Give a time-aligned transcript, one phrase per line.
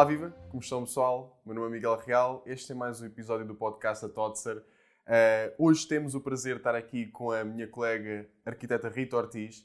[0.00, 0.34] Olá, viva!
[0.48, 1.42] Como estão, pessoal?
[1.44, 2.42] Meu nome é Miguel Real.
[2.46, 4.56] Este é mais um episódio do podcast da Totser.
[4.56, 9.62] Uh, hoje temos o prazer de estar aqui com a minha colega arquiteta Rita Ortiz.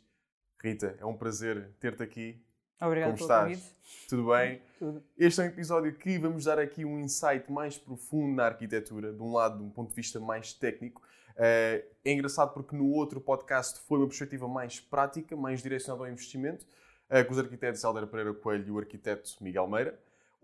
[0.62, 2.44] Rita, é um prazer ter-te aqui.
[2.82, 3.44] Obrigada Como estás?
[3.48, 3.76] convite.
[4.10, 4.62] Tudo bem?
[4.78, 5.02] Tudo.
[5.18, 9.22] Este é um episódio que vamos dar aqui um insight mais profundo na arquitetura, de
[9.22, 11.02] um lado, de um ponto de vista mais técnico.
[11.38, 16.12] Uh, é engraçado porque no outro podcast foi uma perspectiva mais prática, mais direcionada ao
[16.12, 16.66] investimento,
[17.10, 19.98] uh, com os arquitetos Helder Pereira Coelho e o arquiteto Miguel Meira.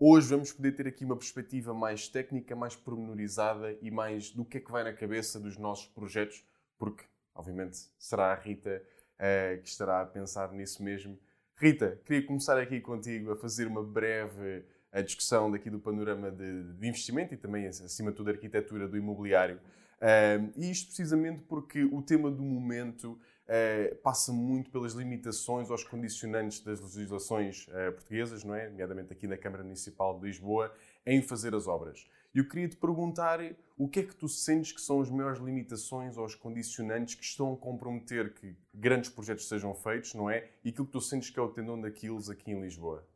[0.04, 4.56] Hoje vamos poder ter aqui uma perspectiva mais técnica, mais pormenorizada e mais do que
[4.56, 6.44] é que vai na cabeça dos nossos projetos,
[6.76, 8.82] porque, obviamente, será a Rita
[9.14, 11.16] uh, que estará a pensar nisso mesmo.
[11.54, 16.64] Rita, queria começar aqui contigo a fazer uma breve a discussão daqui do panorama de,
[16.72, 19.60] de investimento e também, acima de tudo, a arquitetura do imobiliário.
[19.98, 23.20] Uh, e isto precisamente porque o tema do momento
[23.52, 28.68] uh, passa muito pelas limitações aos condicionantes das legislações uh, portuguesas, não é?
[28.68, 32.08] nomeadamente aqui na Câmara Municipal de Lisboa, em fazer as obras.
[32.34, 33.40] Eu queria te perguntar
[33.76, 37.52] o que é que tu sentes que são as maiores limitações aos condicionantes que estão
[37.52, 40.48] a comprometer que grandes projetos sejam feitos, não é?
[40.64, 43.06] E aquilo que tu sentes que é o tendão daqueles aqui em Lisboa.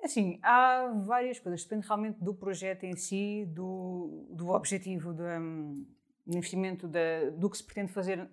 [0.00, 1.64] Assim, há várias coisas.
[1.64, 5.84] Depende realmente do projeto em si, do, do objetivo, do, um,
[6.28, 8.28] investimento, da, do que se pretende fazer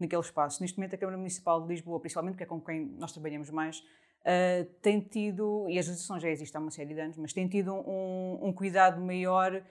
[0.00, 0.62] naquele espaço.
[0.62, 3.78] Neste momento, a Câmara Municipal de Lisboa, principalmente, que é com quem nós trabalhamos mais,
[3.78, 7.46] uh, tem tido, e a legislação já existe há uma série de anos, mas tem
[7.48, 9.62] tido um, um cuidado maior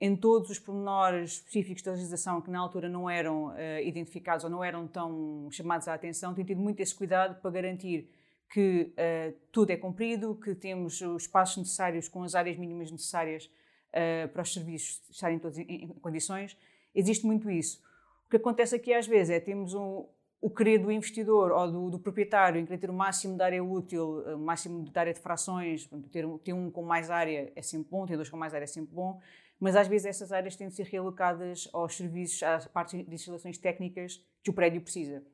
[0.00, 4.50] em todos os pormenores específicos da legislação que na altura não eram uh, identificados ou
[4.50, 8.10] não eram tão chamados à atenção, tem tido muito esse cuidado para garantir
[8.52, 13.46] que uh, tudo é cumprido, que temos os espaços necessários com as áreas mínimas necessárias
[13.46, 16.56] uh, para os serviços estarem todos em, em, condições.
[16.94, 17.82] Existe muito isso.
[18.26, 20.06] O que acontece aqui às vezes é temos um,
[20.40, 23.62] o querer do investidor ou do, do, proprietário em querer ter o máximo de área
[23.62, 27.90] útil, o máximo de área de frações, ter, ter um com mais área é sempre
[27.90, 29.20] bom, ter dois com mais área é sempre bom,
[29.58, 33.56] mas às vezes essas áreas têm de ser realocadas aos serviços, às partes de instalações
[33.58, 35.24] técnicas que o prédio precisa.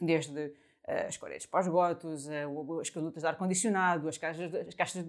[0.00, 0.54] Desde
[0.86, 2.28] as paredes para os gotos,
[2.80, 5.06] as condutas de ar-condicionado, as, casas, as, caixas,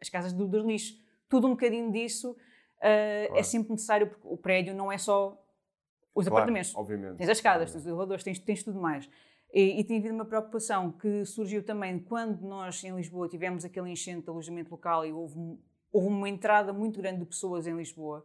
[0.00, 0.94] as casas do, do lixo,
[1.28, 2.36] tudo um bocadinho disso
[2.80, 3.40] é claro.
[3.40, 5.36] é sempre necessário, porque o prédio não é só
[6.18, 6.74] os claro, apartamentos.
[6.74, 7.16] Obviamente.
[7.16, 9.08] Tens as escadas, tens os elevadores, tens, tens tudo mais.
[9.52, 13.90] E, e tem havido uma preocupação que surgiu também quando nós em Lisboa tivemos aquele
[13.90, 15.58] enchente de alojamento local e houve,
[15.92, 18.24] houve uma entrada muito grande de pessoas em Lisboa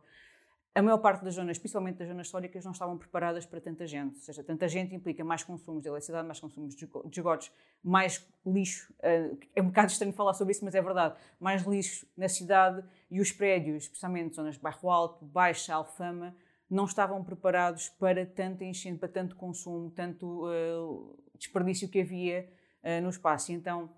[0.76, 4.16] a maior parte das zonas, principalmente das zonas históricas, não estavam preparadas para tanta gente.
[4.16, 7.52] Ou seja, tanta gente implica mais consumos de eletricidade, mais consumos de esgotos,
[7.84, 8.92] mais lixo.
[9.04, 11.16] Eh, é um bocado estranho falar sobre isso, mas é verdade.
[11.40, 16.36] Mais lixo na cidade e os prédios, especialmente zonas de bairro alto, baixa, alfama,
[16.74, 22.50] não estavam preparados para tanta enchente, para tanto consumo, tanto uh, desperdício que havia
[22.84, 23.52] uh, no espaço.
[23.52, 23.90] Então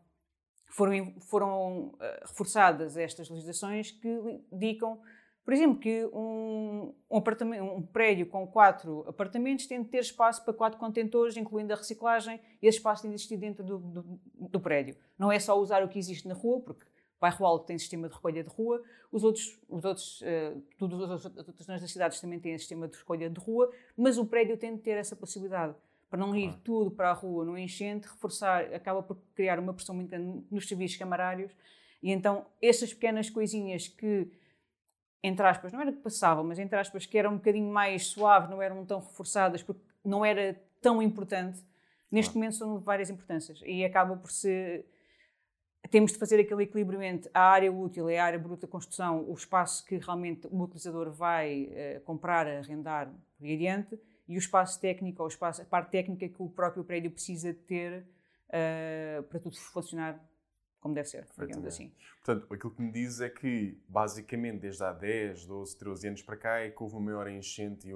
[0.68, 1.98] foram, foram uh,
[2.28, 4.08] reforçadas estas legislações que
[4.52, 5.00] indicam
[5.46, 10.44] por exemplo, que um, um, apartamento, um prédio com quatro apartamentos tem de ter espaço
[10.44, 14.20] para quatro contentores, incluindo a reciclagem, e esse espaço tem de existir dentro do, do,
[14.34, 14.98] do prédio.
[15.20, 16.84] Não é só usar o que existe na rua, porque
[17.26, 18.82] bairro alto tem sistema de recolha de rua,
[19.12, 22.98] os outros, os outros, uh, todas as outras zonas das cidades também têm sistema de
[22.98, 25.76] recolha de rua, mas o prédio tem de ter essa possibilidade.
[26.10, 29.96] Para não ir tudo para a rua no enchente, reforçar, acaba por criar uma pressão
[29.96, 31.52] muito grande nos serviços camarários,
[32.02, 34.32] e então essas pequenas coisinhas que
[35.24, 38.48] entre aspas, não era que passavam, mas entre aspas, que eram um bocadinho mais suaves,
[38.48, 41.64] não eram tão reforçadas, porque não era tão importante,
[42.12, 42.34] neste ah.
[42.36, 43.60] momento são de várias importâncias.
[43.66, 44.86] E acaba por ser.
[45.90, 49.24] Temos de fazer aquele equilíbrio entre a área útil e a área bruta de construção,
[49.30, 54.80] o espaço que realmente o utilizador vai uh, comprar, arrendar por adiante, e o espaço
[54.80, 58.06] técnico, ou o espaço, a parte técnica que o próprio prédio precisa ter
[58.50, 60.20] uh, para tudo funcionar
[60.86, 61.92] como deve ser, digamos assim.
[62.24, 66.38] Portanto, aquilo que me diz é que, basicamente, desde há 10, 12, 13 anos para
[66.38, 67.94] cá, é que houve uma maior enchente e,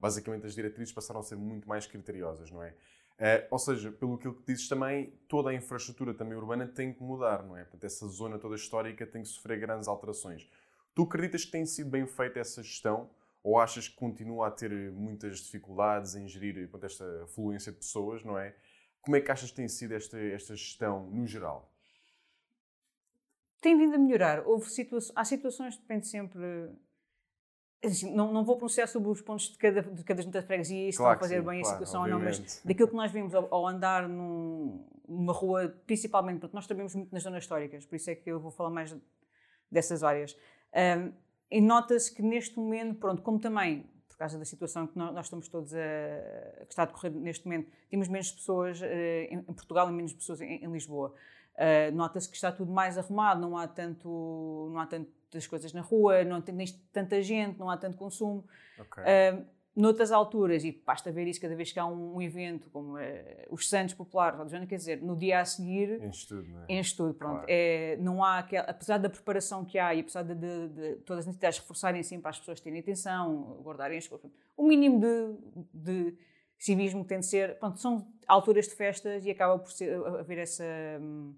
[0.00, 2.74] basicamente, as diretrizes passaram a ser muito mais criteriosas, não é?
[3.18, 7.42] Uh, ou seja, pelo que dizes também, toda a infraestrutura também urbana tem que mudar,
[7.42, 7.62] não é?
[7.62, 10.46] Portanto, essa zona toda histórica tem que sofrer grandes alterações.
[10.94, 13.08] Tu acreditas que tem sido bem feita essa gestão
[13.42, 18.22] ou achas que continua a ter muitas dificuldades em gerir portanto, esta fluência de pessoas,
[18.24, 18.54] não é?
[19.00, 21.72] Como é que achas que tem sido esta, esta gestão no geral?
[23.66, 24.46] tem vindo a melhorar.
[24.46, 26.40] Houve situa há situações, depende sempre.
[27.84, 30.88] Assim, não, não vou pronunciar sobre os pontos de cada, de cada junta de freguesia
[30.88, 33.12] e se claro fazer sim, bem claro, a situação ou não, mas daquilo que nós
[33.12, 37.84] vimos ao, ao andar num, numa rua, principalmente, porque nós trabalhamos muito nas zonas históricas,
[37.84, 38.96] por isso é que eu vou falar mais
[39.70, 40.36] dessas áreas.
[40.74, 41.12] Um,
[41.50, 43.86] e nota-se que neste momento, pronto, como também
[44.16, 45.78] por causa da situação que nós, estamos todos a,
[46.60, 50.14] que está a decorrer neste momento, temos menos pessoas uh, em, em, Portugal e menos
[50.14, 51.14] pessoas em, em Lisboa.
[51.56, 55.80] Uh, Nota-se que está tudo mais arrumado, não há tanto, não há tantas coisas na
[55.80, 56.54] rua, não tem
[56.92, 58.44] tanta gente, não há tanto consumo.
[58.78, 59.02] Ok.
[59.02, 59.44] Uh,
[59.76, 63.46] noutras alturas, e basta ver isso cada vez que há um, um evento, como é,
[63.50, 66.02] os Santos Populares, quer dizer, no dia a seguir.
[66.02, 66.64] Enche tudo, não é?
[66.70, 67.34] Enche tudo, pronto.
[67.34, 67.46] Claro.
[67.46, 71.26] É, não há aquela, apesar da preparação que há e apesar de, de, de todas
[71.26, 75.36] as entidades reforçarem sempre as pessoas terem atenção, guardarem as coisas, o mínimo de,
[75.74, 76.18] de
[76.58, 77.58] civismo que tem de ser.
[77.58, 80.64] Pronto, são alturas de festas e acaba por ser, haver essa.
[81.00, 81.34] Hum,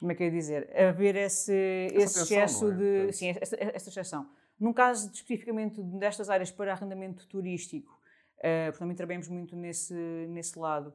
[0.00, 0.74] como é que eu ia dizer?
[0.74, 1.52] Haver esse,
[1.92, 2.74] esse excesso é?
[2.74, 3.12] de.
[3.12, 4.26] Sim, essa, essa exceção.
[4.58, 7.92] Num caso especificamente destas áreas para arrendamento turístico,
[8.38, 9.94] uh, porque também trabalhamos muito nesse,
[10.28, 10.92] nesse lado,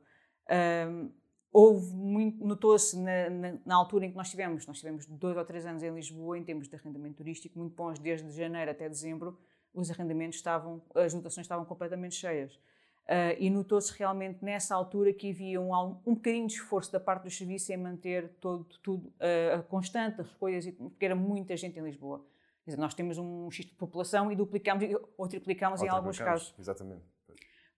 [0.50, 1.12] uh,
[1.52, 5.46] houve muito, notou-se na, na, na, altura em que nós tivemos, nós tivemos dois ou
[5.46, 9.38] três anos em Lisboa em termos de arrendamento turístico, muito bons, desde janeiro até dezembro,
[9.74, 12.60] os arrendamentos estavam, as notações estavam completamente cheias.
[13.06, 15.72] Uh, e notou-se realmente nessa altura que havia um,
[16.06, 20.34] um bocadinho de esforço da parte do serviço em manter todo, tudo uh, constante, as
[20.34, 22.26] coisas, porque era muita gente em Lisboa.
[22.66, 24.84] Dizer, nós temos um X de população e duplicamos
[25.16, 26.56] ou triplicamos ou em alguns casos.
[26.58, 27.04] Exatamente.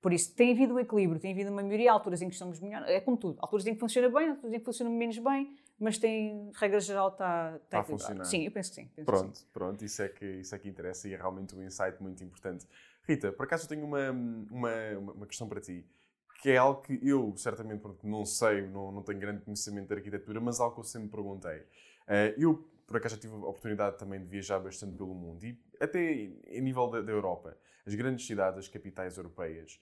[0.01, 2.87] Por isso, tem havido um equilíbrio, tem havido uma maioria, alturas em que estamos melhor,
[2.87, 5.97] é como tudo, alturas em que funciona bem, alturas em que funciona menos bem, mas
[5.97, 8.23] tem, regra geral, está, está a funcionar.
[8.23, 9.03] Sim, eu penso que sim.
[9.03, 9.45] pronto, sim.
[9.51, 12.65] pronto, isso é, que, isso é que interessa e é realmente um insight muito importante.
[13.07, 15.85] Rita, por acaso eu tenho uma, uma, uma questão para ti,
[16.41, 20.39] que é algo que eu, certamente, não sei, não, não tenho grande conhecimento de arquitetura,
[20.41, 21.59] mas algo que eu sempre perguntei.
[22.07, 25.59] Uh, eu por acaso já tive a oportunidade também de viajar bastante pelo mundo e
[25.79, 29.79] até em nível da, da Europa, as grandes cidades, as capitais europeias,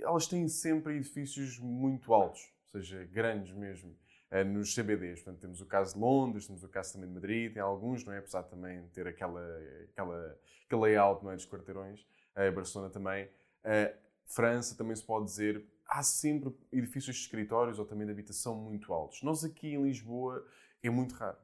[0.00, 3.96] elas têm sempre edifícios muito altos, ou seja, grandes mesmo,
[4.30, 5.22] eh, nos CBDs.
[5.22, 8.12] Portanto, temos o caso de Londres, temos o caso também de Madrid, tem alguns, não
[8.12, 8.18] é?
[8.18, 9.42] Apesar de também ter aquela,
[9.90, 11.36] aquela, aquele layout não é?
[11.36, 12.06] dos quarteirões,
[12.50, 13.28] Barcelona também.
[13.64, 13.92] A
[14.26, 18.92] França também se pode dizer, há sempre edifícios de escritórios ou também de habitação muito
[18.92, 19.22] altos.
[19.22, 20.46] Nós aqui em Lisboa
[20.82, 21.38] é muito raro.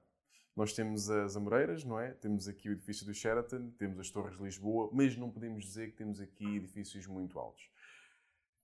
[0.56, 2.10] Nós temos as Amoreiras, não é?
[2.14, 5.92] Temos aqui o edifício do Sheraton, temos as Torres de Lisboa, mas não podemos dizer
[5.92, 7.70] que temos aqui edifícios muito altos.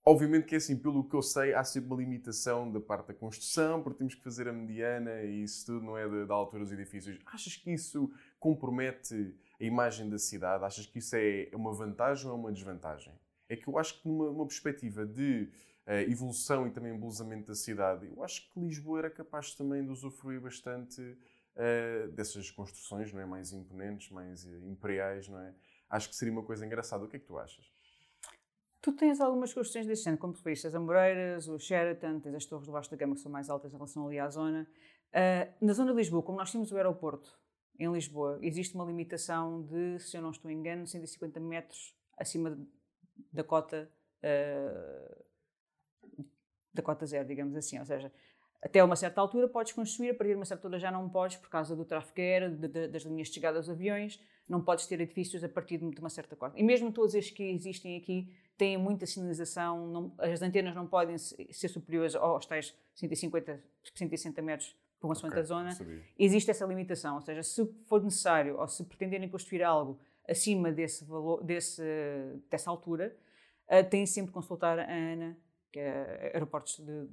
[0.07, 3.13] Obviamente que é assim, pelo que eu sei, há sempre uma limitação da parte da
[3.15, 6.71] construção, porque temos que fazer a mediana e isso tudo não é da, altura dos
[6.71, 7.17] edifícios.
[7.25, 10.63] Achas que isso compromete a imagem da cidade?
[10.63, 13.13] Achas que isso é uma vantagem ou uma desvantagem?
[13.47, 15.49] É que eu acho que numa, perspectiva de
[15.87, 19.91] uh, evolução e também embelezamento da cidade, eu acho que Lisboa era capaz também de
[19.91, 23.25] usufruir bastante uh, dessas construções não é?
[23.25, 25.27] mais imponentes, mais uh, imperiais.
[25.27, 25.53] Não é?
[25.89, 27.03] Acho que seria uma coisa engraçada.
[27.05, 27.65] O que é que tu achas?
[28.81, 32.67] Tu tens algumas construções desse género, como referiste, as Amoreiras, o Sheraton, tens as torres
[32.67, 34.67] do Vasco da Gama que são mais altas em relação ali à zona.
[35.09, 37.35] Uh, na zona de Lisboa, como nós temos o aeroporto
[37.79, 42.57] em Lisboa, existe uma limitação de, se eu não estou engano, 150 metros acima
[43.31, 43.89] da cota
[44.23, 45.25] uh,
[46.73, 47.79] da cota zero, digamos assim.
[47.79, 48.11] Ou seja,
[48.61, 51.37] até uma certa altura podes construir, a partir de uma certa altura já não podes,
[51.37, 54.85] por causa do tráfego aéreo, de, de, das linhas de chegada aos aviões, não podes
[54.85, 56.59] ter edifícios a partir de uma certa cota.
[56.59, 61.17] E mesmo todos estes que existem aqui têm muita sinalização, não, as antenas não podem
[61.17, 63.63] ser superiores aos tais 150,
[63.95, 64.75] 160 metros
[65.05, 65.69] uma okay, zona.
[66.17, 71.05] Existe essa limitação, ou seja, se for necessário ou se pretenderem construir algo acima desse
[71.05, 71.83] valor, desse,
[72.49, 73.15] dessa altura,
[73.69, 75.37] uh, têm sempre de consultar a ANA,
[75.71, 77.07] que é Aeroportos de,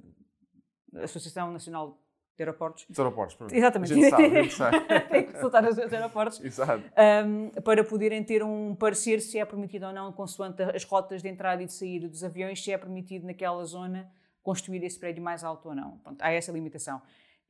[1.03, 1.99] Associação Nacional
[2.35, 2.85] de Aeroportos.
[2.87, 3.53] Dos aeroportos, pronto.
[3.53, 3.93] Exatamente.
[3.93, 4.79] A gente sabe, a gente sabe.
[5.09, 6.43] Tem que consultar os aeroportos.
[6.43, 6.83] Exato.
[7.25, 11.29] Um, para poderem ter um parecer se é permitido ou não, consoante as rotas de
[11.29, 15.43] entrada e de saída dos aviões, se é permitido naquela zona construir esse prédio mais
[15.43, 15.97] alto ou não.
[15.99, 17.01] Pronto, há essa limitação.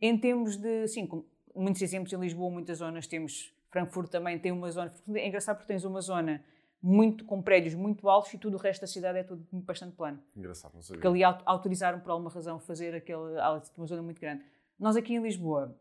[0.05, 1.07] Em termos de, sim,
[1.55, 5.72] muitos exemplos em Lisboa, muitas zonas, temos Frankfurt também tem uma zona, é engraçado porque
[5.72, 6.43] tens uma zona
[6.81, 10.22] muito, com prédios muito altos e tudo o resto da cidade é tudo bastante plano.
[10.36, 11.01] Engraçado, não sabia.
[11.01, 13.39] Porque ali autorizaram por alguma razão fazer aquele,
[13.77, 14.43] uma zona muito grande.
[14.77, 15.74] Nós aqui em Lisboa,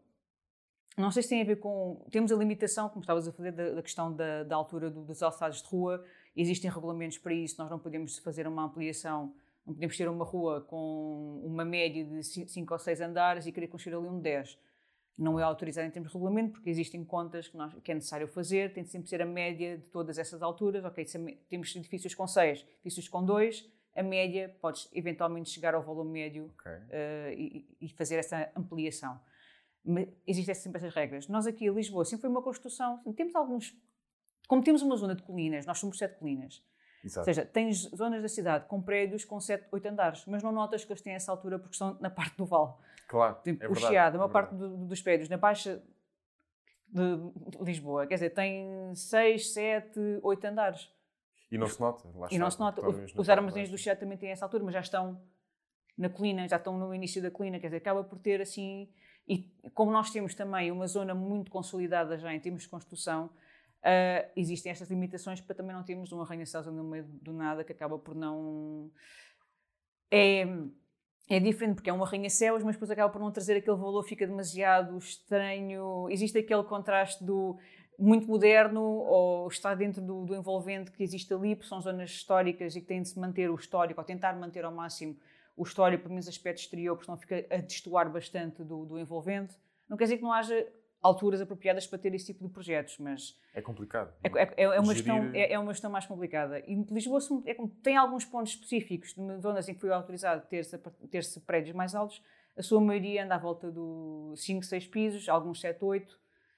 [0.96, 2.06] não sei se tem a ver com.
[2.12, 5.20] Temos a limitação, como estavas a fazer, da, da questão da, da altura do, dos
[5.20, 6.04] alçados de rua.
[6.36, 9.34] Existem regulamentos para isso, nós não podemos fazer uma ampliação,
[9.66, 13.68] não podemos ter uma rua com uma média de 5 ou 6 andares e querer
[13.68, 14.58] construir ali um 10
[15.18, 18.26] não é autorizado em termos de regulamento, porque existem contas que, nós, que é necessário
[18.28, 20.84] fazer, tem de sempre ser a média de todas essas alturas.
[20.84, 21.04] Ok,
[21.48, 26.50] temos edifícios com 6, edifícios com 2, a média podes eventualmente chegar ao valor médio
[26.58, 26.72] okay.
[26.72, 29.20] uh, e, e, fazer essa ampliação.
[29.84, 31.28] Mas existem sempre essas regras.
[31.28, 33.76] Nós aqui em Lisboa sempre foi uma construção, temos alguns.
[34.48, 36.62] Como temos uma zona de colinas, nós somos sete colinas.
[37.04, 37.20] Exato.
[37.20, 40.84] Ou seja, tens zonas da cidade com prédios com 7, 8 andares, mas não notas
[40.84, 42.72] que eles têm essa altura porque estão na parte do vale.
[43.08, 43.38] Claro.
[43.42, 45.82] Tipo, é o Chiado, uma é parte do, dos prédios na Baixa
[46.88, 50.90] de Lisboa, quer dizer, tem 6, 7, 8 andares.
[51.50, 52.08] E não se nota.
[52.14, 52.82] Lá e não se nota.
[53.16, 55.20] Os armazéns do Chiado também têm essa altura, mas já estão
[55.98, 58.88] na colina, já estão no início da colina, quer dizer, acaba por ter assim.
[59.26, 63.30] E como nós temos também uma zona muito consolidada já em termos de construção,
[63.82, 67.72] uh, existem estas limitações para também não termos um arranha-céus no meio do nada que
[67.72, 68.90] acaba por não.
[70.10, 70.46] É,
[71.28, 74.26] é diferente porque é um arranha-céus, mas depois acaba por não trazer aquele valor, fica
[74.26, 76.08] demasiado estranho.
[76.10, 77.58] Existe aquele contraste do
[77.98, 82.74] muito moderno ou está dentro do, do envolvente que existe ali, porque são zonas históricas
[82.74, 85.16] e que têm de se manter o histórico, ou tentar manter ao máximo
[85.56, 89.54] o histórico, pelo menos aspecto exterior, porque senão fica a destoar bastante do, do envolvente.
[89.88, 90.66] Não quer dizer que não haja
[91.02, 93.36] alturas apropriadas para ter esse tipo de projetos, mas...
[93.52, 94.14] É complicado.
[94.22, 96.60] É, é, é uma, gestão, é, é, uma gestão mais complicada.
[96.60, 100.78] E Lisboa é, tem alguns pontos específicos, de zonas em que foi autorizado ter-se
[101.10, 102.22] ter prédios mais altos,
[102.56, 106.14] a sua maioria anda à volta dos 5, 6 pisos, alguns 7, 8, uh,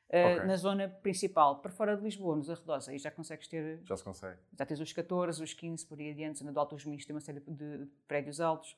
[0.08, 0.46] okay.
[0.46, 1.60] na zona principal.
[1.60, 3.80] Para fora de Lisboa, nos arredores, aí já consegues ter...
[3.84, 4.38] Já se consegue.
[4.58, 7.14] Já tens os 14, os 15, por aí adiante, na do Alto dos Minhos tem
[7.14, 8.76] uma série de prédios altos,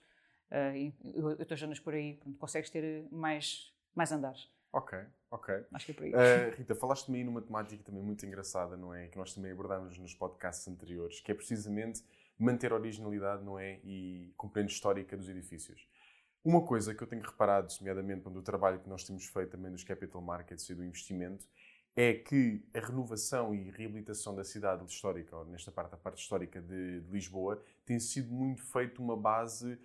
[0.52, 4.48] uh, e outras zonas por aí, pronto, consegues ter mais, mais andares.
[4.76, 4.98] Ok,
[5.30, 5.64] ok.
[5.72, 6.12] Acho que é por aí.
[6.12, 9.08] Uh, Rita, falaste-me aí numa temática também muito engraçada, não é?
[9.08, 12.04] Que nós também abordámos nos podcasts anteriores, que é precisamente
[12.38, 13.80] manter a originalidade, não é?
[13.82, 15.88] E compreender histórica dos edifícios.
[16.44, 19.82] Uma coisa que eu tenho reparado, nomeadamente do trabalho que nós temos feito também nos
[19.82, 21.46] capital markets e do investimento,
[21.96, 26.60] é que a renovação e reabilitação da cidade histórica, ou nesta parte, a parte histórica
[26.60, 29.78] de, de Lisboa, tem sido muito feito uma base, eh,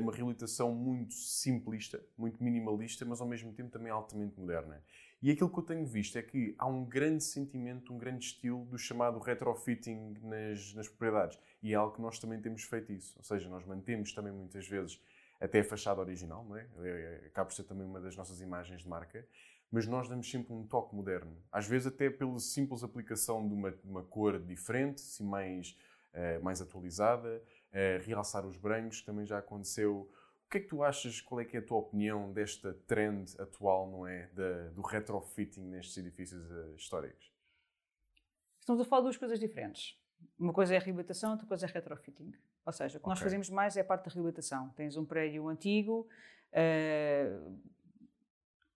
[0.00, 4.82] uma reabilitação muito simplista, muito minimalista, mas ao mesmo tempo também altamente moderna.
[5.24, 8.64] E aquilo que eu tenho visto é que há um grande sentimento, um grande estilo
[8.66, 11.38] do chamado retrofitting nas, nas propriedades.
[11.62, 13.14] E é algo que nós também temos feito isso.
[13.16, 15.00] Ou seja, nós mantemos também muitas vezes
[15.40, 16.66] até a fachada original, não é?
[16.78, 17.20] é?
[17.22, 17.26] é?
[17.26, 19.26] Acaba por ser também uma das nossas imagens de marca,
[19.72, 21.36] mas nós damos sempre um toque moderno.
[21.50, 25.76] Às vezes até pela simples aplicação de uma, uma cor diferente, assim mais,
[26.12, 27.42] uh, mais atualizada,
[27.74, 30.10] uh, realçar os brancos, também já aconteceu.
[30.46, 33.34] O que é que tu achas, qual é que é a tua opinião desta trend
[33.40, 37.32] atual, não é, da, do retrofitting nestes edifícios uh, históricos?
[38.60, 39.98] Estamos a falar de duas coisas diferentes.
[40.38, 42.32] Uma coisa é a reabilitação, outra coisa é retrofitting.
[42.64, 43.10] Ou seja, o que okay.
[43.10, 44.70] nós fazemos mais é a parte da reabilitação.
[44.70, 46.08] Tens um prédio antigo,
[46.52, 47.60] uh,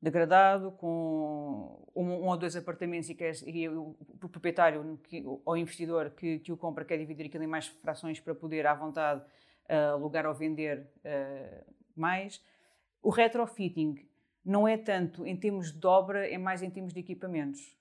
[0.01, 5.57] degradado, com um, um, ou dois apartamentos e, quer, e o, o, proprietário que, ou
[5.57, 9.21] investidor que, que, o compra quer dividir aquilo em mais frações para poder, à vontade,
[9.69, 12.43] uh, alugar ou vender uh, mais.
[13.03, 14.09] O retrofitting
[14.45, 17.77] não é tanto em termos de obra, é mais em termos de equipamentos.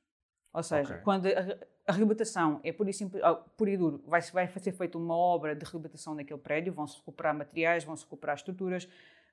[0.54, 1.04] Ou seja, okay.
[1.04, 3.22] quando a, a reabilitação é por e, simples,
[3.56, 7.36] por e duro, vai, vai ser feita uma obra de reabilitação daquele prédio, vão-se recuperar
[7.36, 8.90] materiais, vão-se recuperar estruturas,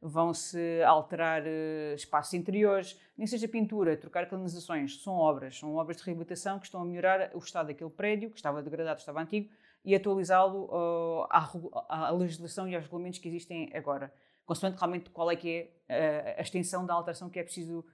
[0.06, 6.02] vão-se alterar uh, espaços interiores, nem seja pintura, trocar canalizações, são obras, são obras de
[6.02, 9.50] reabilitação que estão a melhorar o estado daquele prédio, que estava degradado, estava antigo,
[9.82, 11.50] e atualizá-lo uh, à,
[11.88, 14.12] à, legislação e aos regulamentos que existem agora,
[14.44, 17.84] consoante realmente qual é que é uh, a extensão da alteração que é preciso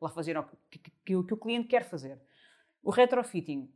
[0.00, 2.18] lá fazer, que, que, que o cliente quer fazer.
[2.82, 3.70] O retrofitting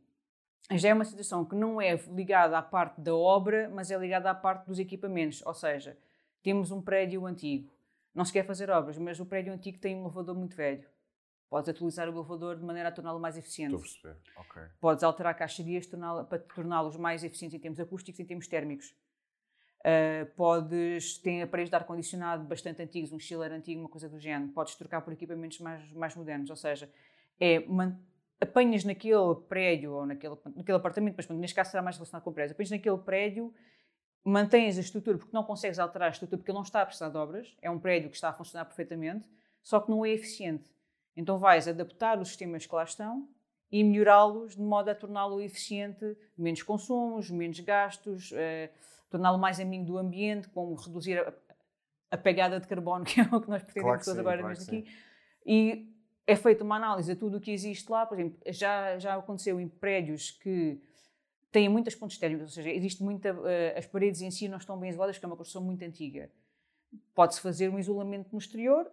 [0.71, 4.31] já é uma situação que não é ligada à parte da obra, mas é ligada
[4.31, 5.43] à parte dos equipamentos.
[5.45, 5.95] Ou seja,
[6.41, 7.71] temos um prédio antigo,
[8.13, 10.85] não se quer fazer obras, mas o prédio antigo tem um elevador muito velho.
[11.49, 13.73] Podes atualizar o elevador de maneira a torná-lo mais eficiente.
[13.73, 14.61] Estou a perceber, ok.
[14.79, 18.93] Podes alterar caixarias para torná-los mais eficientes em termos acústicos e em termos térmicos.
[19.79, 24.51] Uh, podes, tem aparelhos de ar-condicionado bastante antigos, um chiller antigo, uma coisa do género.
[24.51, 26.51] Podes trocar por equipamentos mais, mais modernos.
[26.51, 26.91] Ou seja,
[27.39, 27.63] é
[28.39, 32.33] apanhas naquele prédio ou naquele, naquele apartamento, mas neste caso será mais relacionado com o
[32.33, 33.53] prédio, apanhas naquele prédio,
[34.23, 37.09] mantens a estrutura porque não consegues alterar a estrutura porque ele não está a precisar
[37.09, 39.27] de obras, é um prédio que está a funcionar perfeitamente,
[39.61, 40.69] só que não é eficiente.
[41.15, 43.27] Então vais adaptar os sistemas que lá estão
[43.71, 48.71] e melhorá-los de modo a torná-lo eficiente, menos consumos, menos gastos, eh,
[49.09, 51.33] torná-lo mais amigo do ambiente, como reduzir a,
[52.11, 54.89] a, pegada de carbono, que é o que nós pretendemos claro agora claro mesmo aqui.
[55.45, 55.93] E
[56.25, 58.05] é feita uma análise de tudo o que existe lá.
[58.05, 60.81] Por exemplo, já, já aconteceu em prédios que
[61.51, 64.79] têm muitas pontes térmicas, ou seja, existe muita, uh, as paredes em si não estão
[64.79, 66.31] bem isoladas, porque é uma construção muito antiga.
[67.13, 68.89] Pode-se fazer um isolamento no exterior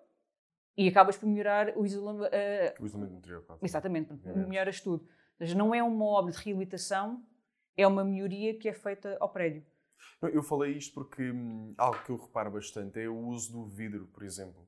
[0.76, 3.42] e acabas por melhorar o, isola, uh, o isolamento no interior.
[3.44, 3.60] Claro.
[3.62, 4.34] Exatamente, é.
[4.34, 5.02] melhoras tudo.
[5.04, 7.24] Ou seja, não é uma obra de reabilitação,
[7.76, 9.64] é uma melhoria que é feita ao prédio.
[10.22, 14.06] Eu falei isto porque hum, algo que eu reparo bastante é o uso do vidro,
[14.06, 14.66] por exemplo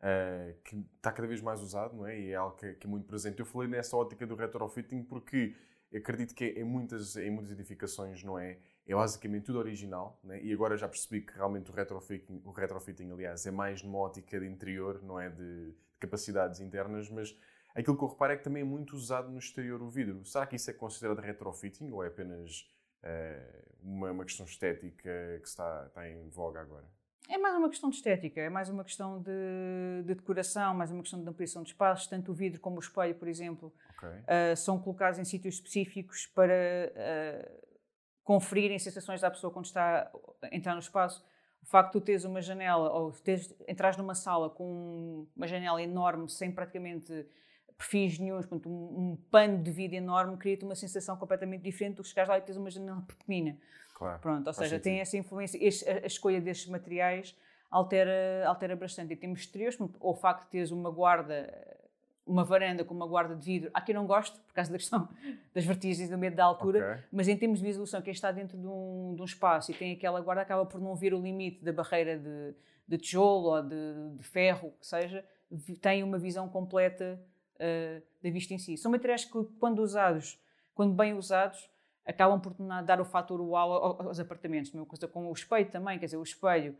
[0.00, 2.18] uh, que está cada vez mais usado, não é?
[2.18, 3.40] E é algo que, que, é muito presente.
[3.40, 5.54] Eu falei nessa ótica do retrofitting porque
[5.94, 8.58] acredito que em muitas, em muitas edificações, não é?
[8.86, 10.40] É basicamente tudo original, né?
[10.40, 14.38] e agora já percebi que realmente o retrofitting, o retrofitting, aliás, é mais numa ótica
[14.38, 17.36] de interior, não é de, de capacidades internas, mas
[17.74, 20.24] aquilo que eu reparo é que também é muito usado no exterior o vidro.
[20.24, 22.60] Será que isso é considerado retrofitting ou é apenas
[23.02, 26.86] uh, uma, uma questão estética que está, está em voga agora?
[27.28, 31.02] É mais uma questão de estética, é mais uma questão de, de decoração, mais uma
[31.02, 32.06] questão de ampliação de espaços.
[32.06, 34.08] Tanto o vidro como o espelho, por exemplo, okay.
[34.08, 37.66] uh, são colocados em sítios específicos para uh,
[38.22, 40.10] conferirem sensações à pessoa quando está
[40.42, 41.24] a entrar no espaço.
[41.62, 45.82] O facto de tu teres uma janela, ou teres, entras numa sala com uma janela
[45.82, 47.26] enorme, sem praticamente
[47.76, 52.02] perfis nenhum, portanto, um, um pano de vida enorme, cria-te uma sensação completamente diferente do
[52.02, 53.58] que chegares lá e tens uma janela pequenina.
[53.96, 54.82] Claro, Pronto, ou seja, sentido.
[54.84, 57.34] tem essa influência, este, a, a, escolha destes materiais
[57.70, 59.14] altera, altera bastante.
[59.14, 61.50] Em termos exteriores, ou o facto de teres uma guarda,
[62.26, 65.08] uma varanda com uma guarda de vidro, há quem não goste, por causa da questão
[65.54, 67.04] das vertigens e do medo da altura, okay.
[67.10, 69.94] mas em termos de visualização, quem está dentro de um, de um, espaço e tem
[69.94, 72.54] aquela guarda acaba por não ver o limite da barreira de,
[72.86, 75.24] de tijolo ou de, de ferro, que seja,
[75.80, 77.18] tem uma visão completa
[77.54, 78.76] uh, da vista em si.
[78.76, 80.38] São materiais que, quando usados,
[80.74, 81.70] quando bem usados,
[82.06, 84.70] acabam por dar o fator uau aos apartamentos.
[84.70, 86.76] Mesma coisa com o espelho também, quer dizer, o espelho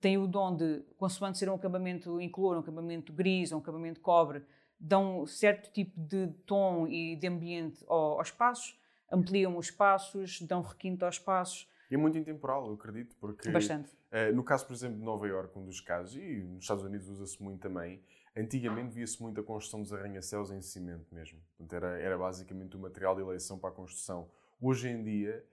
[0.00, 4.00] tem o dom de, consoante ser um acabamento incolor, um acabamento gris ou um acabamento
[4.00, 4.44] cobre,
[4.78, 8.78] dão certo tipo de tom e de ambiente aos espaços,
[9.10, 11.68] ampliam os espaços, dão requinte aos espaços.
[11.90, 13.50] E é muito intemporal, eu acredito, porque...
[13.50, 13.90] Bastante.
[14.12, 17.08] Uh, no caso, por exemplo, de Nova Iorque, um dos casos, e nos Estados Unidos
[17.08, 18.00] usa-se muito também,
[18.36, 21.40] antigamente via-se muito a construção dos arranha-céus em cimento mesmo.
[21.56, 24.28] Portanto, era, era basicamente o material de eleição para a construção.
[24.60, 25.44] Hoje em dia,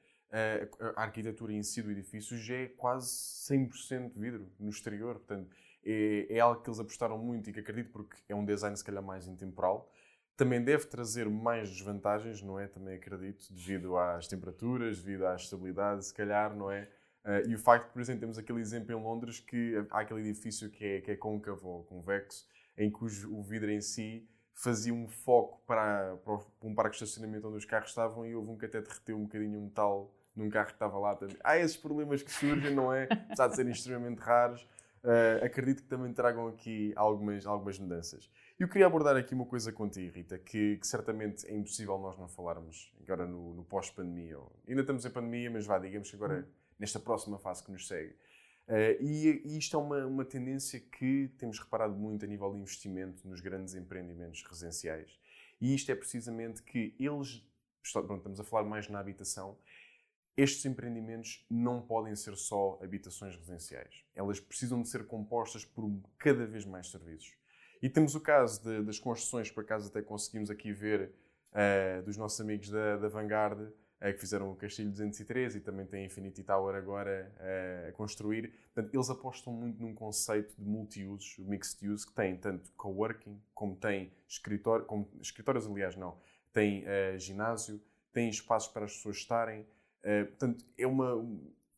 [0.95, 3.09] a arquitetura em si do edifício já é quase
[3.49, 5.15] 100% vidro no exterior.
[5.15, 5.49] Portanto,
[5.83, 8.83] é, é, algo que eles apostaram muito e que acredito porque é um design se
[8.83, 9.89] calhar mais intemporal.
[10.35, 12.67] Também deve trazer mais desvantagens, não é?
[12.67, 16.89] Também acredito, devido às temperaturas, devido à estabilidade, se calhar, não é?
[17.23, 20.69] Uh, e o facto, por exemplo, temos aquele exemplo em Londres que há aquele edifício
[20.69, 22.45] que é, que é côncavo ou convexo,
[22.77, 27.47] em que o vidro em si fazia um foco para, para, um parque de estacionamento
[27.47, 30.49] onde os carros estavam e houve um que até derreteu um bocadinho o metal num
[30.49, 31.17] carro que estava lá.
[31.43, 33.03] Há esses problemas que surgem, não é?
[33.27, 34.63] Apesar de serem extremamente raros,
[35.03, 38.29] uh, acredito que também tragam aqui algumas, algumas mudanças.
[38.57, 42.29] Eu queria abordar aqui uma coisa contigo, Rita, que, que certamente é impossível nós não
[42.29, 44.37] falarmos agora no, no pós-pandemia.
[44.67, 46.47] Ainda estamos em pandemia, mas vá, digamos que agora,
[46.79, 48.15] nesta próxima fase que nos segue.
[48.67, 52.59] Uh, e, e, isto é uma, uma tendência que temos reparado muito a nível de
[52.59, 55.19] investimento nos grandes empreendimentos residenciais.
[55.61, 57.43] E isto é precisamente que eles,
[57.91, 59.57] pronto, estamos a falar mais na habitação,
[60.35, 64.03] estes empreendimentos não podem ser só habitações residenciais.
[64.13, 67.33] Elas precisam de ser compostas por cada vez mais serviços.
[67.81, 71.13] E temos o caso de, das construções, por acaso até conseguimos aqui ver,
[71.53, 75.85] uh, dos nossos amigos da, da Vanguard, eh, que fizeram o Castilho 203 e também
[75.85, 78.53] tem Infinity Tower agora eh, a construir.
[78.73, 83.75] Portanto, eles apostam muito num conceito de multi-usos, mixed use, que tem tanto coworking, como
[83.75, 86.17] tem escritório, como, escritórios, aliás, não,
[86.51, 87.81] tem uh, ginásio,
[88.13, 89.61] tem espaços para as pessoas estarem.
[90.03, 91.25] Uh, portanto, é, uma,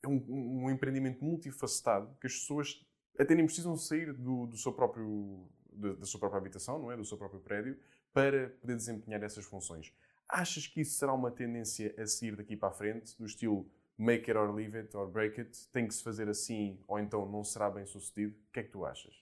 [0.03, 2.85] é um, um, empreendimento multifacetado que as pessoas
[3.17, 6.97] até nem precisam sair do, do seu próprio, da, da sua própria habitação, não é?
[6.97, 7.77] do seu próprio prédio,
[8.13, 9.93] para poder desempenhar essas funções.
[10.29, 14.29] Achas que isso será uma tendência a seguir daqui para a frente, do estilo make
[14.29, 15.67] it or leave it or break it?
[15.71, 18.35] Tem que se fazer assim ou então não será bem sucedido?
[18.49, 19.15] O que é que tu achas?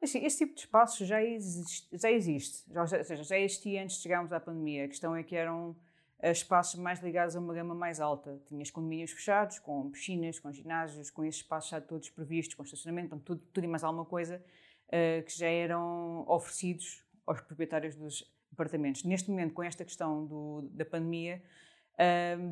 [0.00, 3.96] Assim, esse tipo de espaço já existe, já existe, já, ou seja, já existia antes
[3.96, 4.84] de chegarmos à pandemia.
[4.84, 5.74] A questão é que eram
[6.18, 8.40] eh, espaços mais ligados a uma gama mais alta.
[8.46, 13.06] Tinhas condomínios fechados, com piscinas, com ginásios, com esses espaços já todos previstos, com estacionamento,
[13.06, 14.44] então tudo, tudo e mais alguma coisa
[14.88, 18.22] uh, que já eram oferecidos aos proprietários dos
[18.56, 19.04] apartamentos.
[19.04, 21.42] Neste momento, com esta questão do, da pandemia,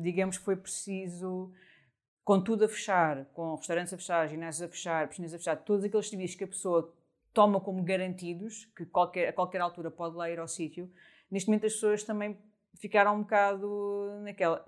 [0.01, 1.51] digamos que foi preciso,
[2.23, 5.83] com tudo a fechar, com restaurantes a fechar, ginásios a fechar, piscinas a fechar, todos
[5.83, 6.93] aqueles serviços que a pessoa
[7.33, 10.91] toma como garantidos, que qualquer, a qualquer altura pode lá ir ao sítio,
[11.29, 12.37] neste momento as pessoas também
[12.75, 14.65] ficaram um bocado naquela.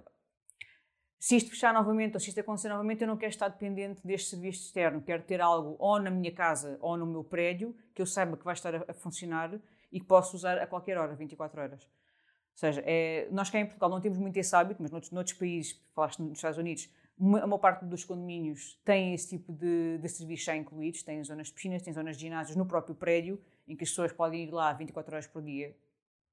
[1.19, 4.29] Se isto fechar novamente ou se isto acontecer novamente, eu não quero estar dependente deste
[4.29, 5.01] serviço externo.
[5.01, 8.45] Quero ter algo ou na minha casa ou no meu prédio que eu saiba que
[8.45, 9.59] vai estar a, a funcionar
[9.91, 11.83] e que posso usar a qualquer hora, 24 horas.
[11.83, 15.37] Ou seja, é, nós cá em Portugal não temos muito esse hábito, mas noutros, noutros
[15.37, 19.97] países, falaste nos Estados Unidos, uma, a maior parte dos condomínios tem esse tipo de,
[19.97, 23.41] de serviços já incluídos, tem zonas de piscinas, tem zonas de ginásios no próprio prédio,
[23.67, 25.75] em que as pessoas podem ir lá 24 horas por dia,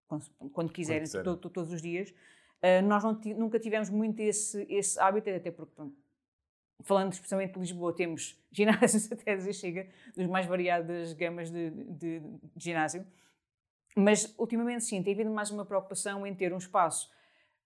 [0.06, 2.10] quando, quando quiserem, to, to, todos os dias.
[2.10, 5.96] Uh, nós não, nunca tivemos muito esse, esse hábito, até porque, pronto,
[6.82, 12.20] falando especialmente de Lisboa, temos ginásios até dizer chega, dos mais variadas gamas de, de,
[12.20, 13.06] de ginásio.
[13.94, 17.11] Mas ultimamente sim, tem havido mais uma preocupação em ter um espaço,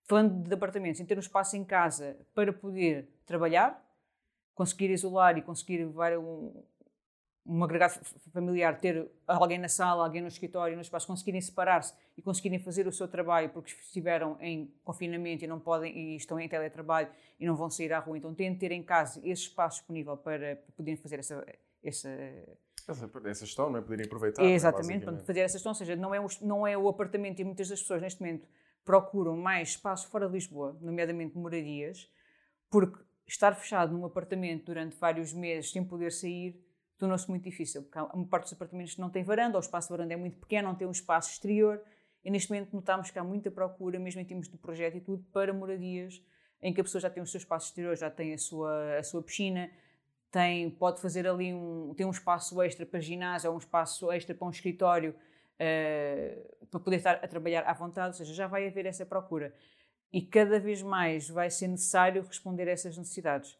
[0.04, 3.82] falando de apartamentos, em ter um espaço em casa para poder trabalhar,
[4.54, 6.62] conseguir isolar e conseguir levar um,
[7.46, 7.98] um agregado
[8.30, 12.86] familiar, ter alguém na sala, alguém no escritório, no espaço, conseguirem separar-se e conseguirem fazer
[12.86, 17.08] o seu trabalho porque estiveram em confinamento e não podem e estão em teletrabalho
[17.40, 20.14] e não vão sair à rua, então têm de ter em casa esse espaço disponível
[20.14, 21.46] para, poderem fazer essa,
[21.82, 22.08] essa
[22.90, 23.82] essa, essa gestão, não é?
[23.82, 24.42] Poderem aproveitar.
[24.42, 27.40] É, exatamente, para fazer essa gestão, ou seja, não é, o, não é o apartamento
[27.40, 28.48] e muitas das pessoas neste momento
[28.84, 32.10] procuram mais espaço fora de Lisboa, nomeadamente moradias,
[32.70, 36.64] porque estar fechado num apartamento durante vários meses sem poder sair
[36.98, 39.92] tornou-se muito difícil, porque uma parte dos apartamentos não tem varanda, ou o espaço de
[39.92, 41.80] varanda é muito pequeno, não tem um espaço exterior,
[42.24, 45.24] e neste momento notamos que há muita procura, mesmo em termos de projeto e tudo,
[45.32, 46.20] para moradias
[46.60, 49.02] em que a pessoa já tem o seu espaço exterior, já tem a sua, a
[49.04, 49.70] sua piscina,
[50.30, 54.34] tem, pode fazer ali um, tem um espaço extra para ginásio, ou um espaço extra
[54.34, 58.66] para um escritório, uh, para poder estar a trabalhar à vontade, ou seja, já vai
[58.66, 59.54] haver essa procura.
[60.12, 63.58] E cada vez mais vai ser necessário responder a essas necessidades.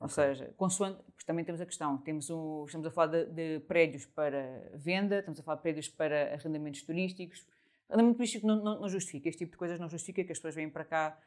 [0.00, 4.04] Ou seja, consoante, também temos a questão, temos um, estamos a falar de, de, prédios
[4.04, 7.46] para venda, estamos a falar de prédios para arrendamentos turísticos.
[7.88, 10.54] Arrendamento turístico não, não, não, justifica, este tipo de coisas não justifica que as pessoas
[10.54, 11.18] venham para cá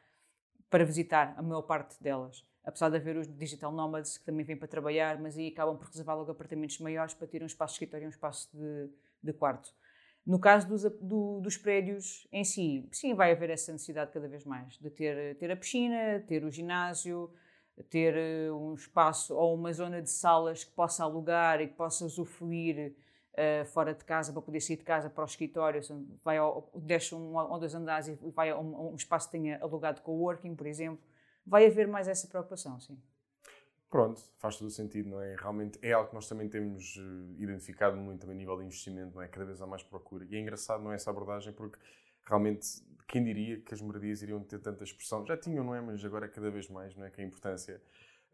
[0.70, 2.44] para visitar, a maior parte delas.
[2.68, 5.86] Apesar de haver os digital nomads que também vêm para trabalhar, mas aí acabam por
[5.86, 8.90] reservar logo apartamentos maiores para ter um espaço de escritório e um espaço de,
[9.22, 9.72] de quarto.
[10.26, 14.44] No caso dos, do, dos prédios em si, sim, vai haver essa necessidade cada vez
[14.44, 17.32] mais de ter, ter a piscina, ter o ginásio,
[17.88, 22.04] ter eh, um espaço ou uma zona de salas que possa alugar e que possa
[22.04, 22.92] usufruir
[23.32, 25.80] uh, fora de casa para poder sair de casa para o escritório,
[26.22, 29.58] vai ao, deixa um ou dois andares e vai a um, um espaço que tenha
[29.62, 31.02] alugado coworking, por exemplo,
[31.48, 33.00] vai haver mais essa preocupação, sim.
[33.90, 35.34] Pronto, faz todo o sentido, não é?
[35.34, 39.14] Realmente é algo que nós também temos uh, identificado muito também a nível de investimento,
[39.14, 39.28] não é?
[39.28, 40.26] Cada vez há mais procura.
[40.26, 41.78] E é engraçado, não é, essa abordagem, porque
[42.22, 42.68] realmente
[43.06, 45.24] quem diria que as moradias iriam ter tanta expressão?
[45.24, 45.80] Já tinham, não é?
[45.80, 47.10] Mas agora é cada vez mais, não é?
[47.10, 47.80] Que a importância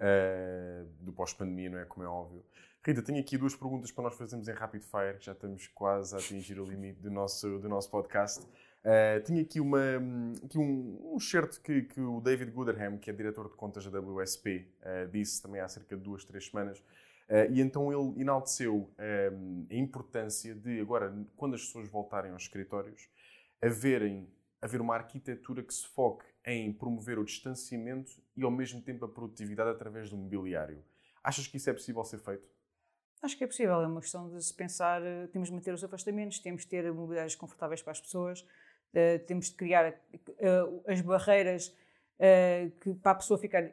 [0.00, 1.85] uh, do pós-pandemia, não é?
[1.85, 2.44] Como é óbvio.
[2.85, 6.16] Rita, tenho aqui duas perguntas para nós fazermos em rapid fire, que já estamos quase
[6.16, 8.44] a atingir o limite do nosso, do nosso podcast.
[8.85, 9.81] Uh, tinha aqui, uma,
[10.44, 13.99] aqui um, um certo que, que o David Gooderham, que é diretor de contas da
[13.99, 16.81] WSP, uh, eh, disse também há cerca de duas, três semanas.
[17.27, 23.09] Uh, e então ele enalteceu a importância de, agora, quando as pessoas voltarem aos escritórios,
[23.62, 24.29] haverem
[24.61, 29.09] haver uma arquitetura que se foque em promover o distanciamento e ao mesmo tempo a
[29.09, 30.85] produtividade através do mobiliário.
[31.23, 32.47] Achas que isso é possível ser feito?
[33.23, 35.01] Acho que é possível, é uma questão de se pensar,
[35.33, 38.47] temos de manter os afastamentos, temos de ter mobiliários confortáveis para as pessoas,
[38.95, 41.69] uh, temos de criar uh, as barreiras
[42.19, 43.71] uh, que, para a pessoa ficar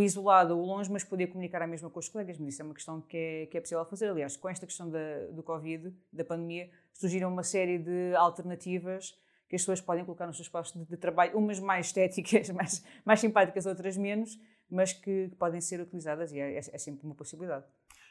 [0.00, 2.74] isolada ou longe, mas poder comunicar a mesma com os colegas, mas isso é uma
[2.74, 4.08] questão que é, que é possível fazer.
[4.08, 9.56] Aliás, com esta questão da, do Covid, da pandemia, surgiram uma série de alternativas que
[9.56, 13.20] as pessoas podem colocar nos seus postos de, de trabalho, umas mais estéticas, mais, mais
[13.20, 17.14] simpáticas, outras menos, mas que, que podem ser utilizadas e é, é, é, sempre uma
[17.14, 17.66] possibilidade.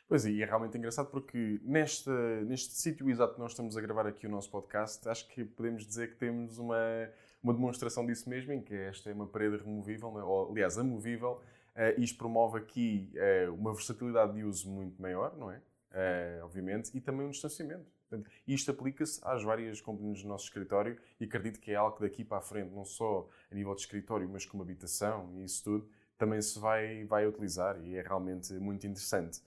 [0.08, 2.10] Pois é, e é realmente engraçado porque neste,
[2.46, 5.86] neste sítio exato que nós estamos a gravar aqui o nosso podcast, acho que podemos
[5.86, 7.10] dizer que temos uma,
[7.42, 10.24] uma demonstração disso mesmo, em que esta é uma parede removível, é?
[10.24, 11.42] ou, aliás, amovível,
[11.76, 15.62] uh, isto promove aqui uh, uma versatilidade de uso muito maior, não é?
[15.92, 17.86] Uh, obviamente, e também um distanciamento.
[18.12, 22.04] Portanto, isto aplica-se às várias componentes do nosso escritório e acredito que é algo que
[22.04, 25.64] daqui para a frente, não só a nível de escritório, mas como habitação e isso
[25.64, 29.42] tudo, também se vai, vai utilizar e é realmente muito interessante.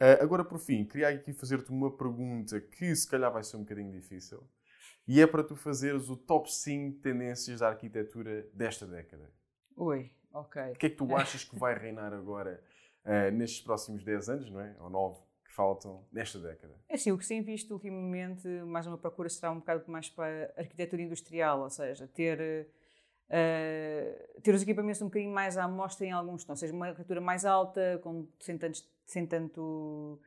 [0.00, 3.60] Uh, agora, por fim, queria aqui fazer-te uma pergunta que se calhar vai ser um
[3.60, 4.42] bocadinho difícil
[5.06, 9.30] e é para tu fazeres o top 5 tendências da arquitetura desta década.
[9.76, 10.62] Oi, ok.
[10.72, 12.62] O que é que tu achas que vai reinar agora
[13.04, 14.74] uh, nestes próximos 10 anos, não é?
[14.80, 15.30] Ou 9?
[15.50, 16.72] que faltam nesta década?
[16.88, 20.08] É assim, o que se tem visto ultimamente, mais uma procura será um bocado mais
[20.08, 22.68] para a arquitetura industrial, ou seja, ter,
[23.28, 27.20] uh, ter os equipamentos um bocadinho mais à mostra em alguns ou seja, uma arquitetura
[27.20, 30.20] mais alta, com, sem, tanto, sem tanto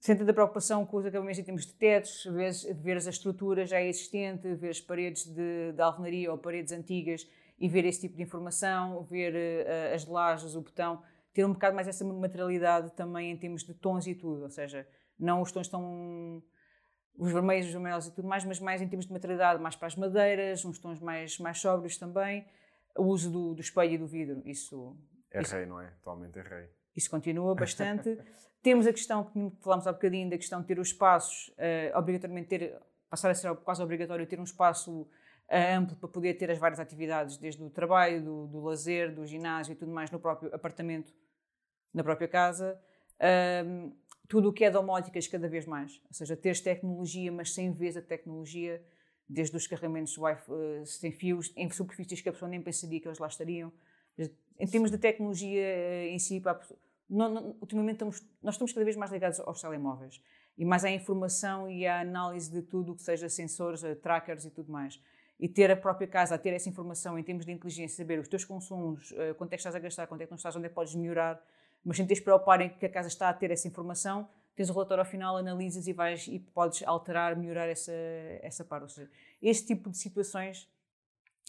[0.00, 3.80] sem tanta preocupação com os acabamentos em termos de tetos, ver, ver a estrutura já
[3.80, 7.24] existente, ver as paredes de, de alvenaria ou paredes antigas
[7.56, 11.00] e ver esse tipo de informação, ver uh, as lajes, o botão
[11.32, 14.86] ter um bocado mais essa materialidade também em termos de tons e tudo, ou seja,
[15.18, 16.42] não os tons tão
[17.16, 19.86] os vermelhos, os amarelos e tudo mais, mas mais em termos de materialidade, mais para
[19.86, 22.44] as madeiras, uns tons mais, mais sóbrios também,
[22.98, 24.96] o uso do, do espelho e do vidro, isso...
[25.30, 25.86] É isso, rei, não é?
[25.86, 26.68] Atualmente é rei.
[26.96, 28.18] Isso continua bastante.
[28.62, 32.48] Temos a questão, que falámos há bocadinho, da questão de ter os espaços, uh, obrigatoriamente
[32.48, 35.08] ter, passar a ser quase obrigatório ter um espaço uh,
[35.78, 39.72] amplo para poder ter as várias atividades, desde o trabalho, do, do lazer, do ginásio
[39.72, 41.12] e tudo mais no próprio apartamento
[41.92, 42.80] na própria casa.
[43.66, 43.92] Um,
[44.28, 47.96] tudo o que é domóticas cada vez mais, ou seja, teres tecnologia, mas sem vez
[47.96, 48.82] a tecnologia,
[49.28, 53.18] desde os carregamentos uh, sem fios, em superfícies que a pessoa nem pensaria que eles
[53.18, 53.72] lá estariam.
[54.18, 56.42] Em termos de tecnologia uh, em si,
[57.60, 60.22] ultimamente estamos, nós estamos cada vez mais ligados aos telemóveis
[60.56, 64.44] e mais à informação e à análise de tudo o que seja sensores, eh, trackers
[64.44, 65.00] e tudo mais.
[65.40, 68.44] E ter a própria casa, ter essa informação em termos de inteligência, saber os teus
[68.44, 70.68] consumos, eh, quanto é que estás a gastar, quanto é que não estás, onde é
[70.68, 71.42] que podes melhorar,
[71.84, 74.72] mas sem teres preocupar em que a casa está a ter essa informação, tens o
[74.72, 77.92] relatório ao final, analisas e vais e podes alterar, melhorar essa,
[78.42, 78.82] essa parte.
[78.82, 80.68] Ou seja, este tipo de situações,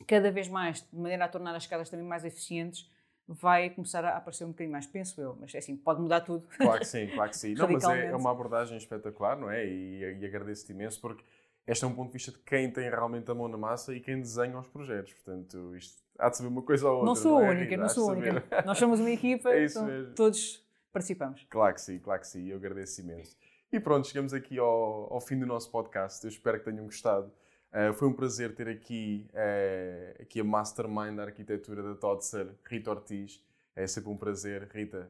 [0.07, 2.89] cada vez mais, de maneira a tornar as casas também mais eficientes,
[3.27, 6.47] vai começar a aparecer um bocadinho mais, penso eu, mas é assim, pode mudar tudo.
[6.57, 7.53] Claro que sim, claro que sim.
[7.55, 9.65] não, mas é, é, uma abordagem espetacular, não é?
[9.65, 11.23] E, e agradeço-te imenso porque
[11.65, 14.01] este é um ponto de vista de quem tem realmente a mão na massa e
[14.01, 15.13] quem desenha os projetos.
[15.13, 17.05] Portanto, isto há de saber uma coisa ou outra.
[17.05, 17.49] Não sou não é?
[17.51, 18.43] única, não sou única.
[18.65, 20.13] Nós somos uma equipa, é então mesmo.
[20.13, 21.45] todos participamos.
[21.49, 22.47] Claro que sim, claro que sim.
[22.49, 23.37] Eu agradeço imenso.
[23.71, 26.23] E pronto, chegamos aqui ao, ao fim do nosso podcast.
[26.23, 27.31] Eu espero que tenham gostado.
[27.73, 32.91] Uh, foi um prazer ter aqui, uh, aqui a mastermind da arquitetura da Todser, Rita
[32.91, 33.43] Ortiz.
[33.75, 35.09] É sempre um prazer, Rita.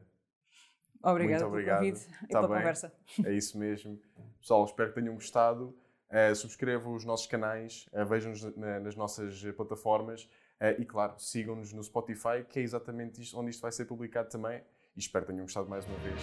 [1.02, 1.80] Obrigada muito obrigado.
[1.80, 2.56] pelo convite e tá pela bem.
[2.56, 2.92] conversa.
[3.22, 4.00] É isso mesmo.
[4.40, 5.76] Pessoal, espero que tenham gostado.
[6.10, 10.22] Uh, subscrevam os nossos canais, uh, vejam-nos na, nas nossas plataformas
[10.60, 14.28] uh, e, claro, sigam-nos no Spotify, que é exatamente isto, onde isto vai ser publicado
[14.30, 14.62] também.
[14.96, 16.20] E espero que tenham gostado mais uma vez.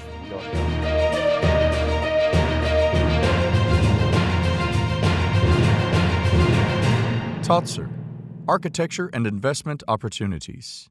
[2.08, 2.11] E
[7.52, 7.90] Totser
[8.48, 10.90] Architecture and Investment Opportunities.